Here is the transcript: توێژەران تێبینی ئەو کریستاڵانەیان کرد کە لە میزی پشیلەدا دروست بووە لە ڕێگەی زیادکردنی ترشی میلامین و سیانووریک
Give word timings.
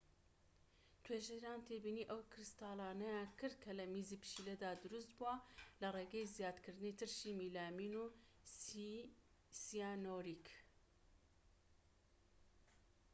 توێژەران 1.03 1.59
تێبینی 1.67 2.09
ئەو 2.09 2.21
کریستاڵانەیان 2.31 3.29
کرد 3.39 3.55
کە 3.63 3.71
لە 3.79 3.85
میزی 3.93 4.21
پشیلەدا 4.23 4.71
دروست 4.83 5.11
بووە 5.17 5.35
لە 5.81 5.87
ڕێگەی 5.95 6.31
زیادکردنی 6.35 6.97
ترشی 6.99 7.37
میلامین 7.41 7.93
و 8.03 8.05
سیانووریک 9.61 10.45